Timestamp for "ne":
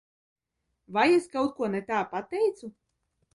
1.75-1.83